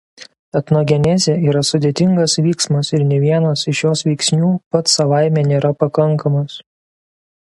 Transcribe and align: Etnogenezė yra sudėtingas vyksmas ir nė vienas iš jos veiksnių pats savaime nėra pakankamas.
Etnogenezė 0.59 1.33
yra 1.49 1.59
sudėtingas 1.67 2.33
vyksmas 2.45 2.89
ir 2.99 3.05
nė 3.11 3.19
vienas 3.25 3.65
iš 3.73 3.81
jos 3.87 4.03
veiksnių 4.09 4.49
pats 4.77 4.97
savaime 5.01 5.45
nėra 5.51 5.71
pakankamas. 5.85 6.57